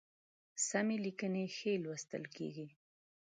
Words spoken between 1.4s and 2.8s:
ښی لوستل کیږي